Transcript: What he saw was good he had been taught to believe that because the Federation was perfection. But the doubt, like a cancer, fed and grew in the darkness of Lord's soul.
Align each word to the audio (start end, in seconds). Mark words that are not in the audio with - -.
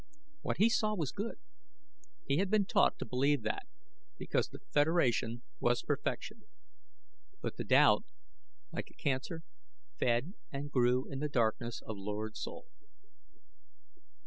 What 0.41 0.57
he 0.57 0.67
saw 0.67 0.95
was 0.95 1.11
good 1.11 1.37
he 2.25 2.37
had 2.37 2.49
been 2.49 2.65
taught 2.65 2.97
to 2.97 3.05
believe 3.05 3.43
that 3.43 3.67
because 4.17 4.49
the 4.49 4.57
Federation 4.71 5.43
was 5.59 5.83
perfection. 5.83 6.41
But 7.39 7.57
the 7.57 7.63
doubt, 7.63 8.05
like 8.71 8.89
a 8.89 8.95
cancer, 8.95 9.43
fed 9.99 10.33
and 10.51 10.71
grew 10.71 11.05
in 11.07 11.19
the 11.19 11.29
darkness 11.29 11.83
of 11.83 11.99
Lord's 11.99 12.41
soul. 12.41 12.65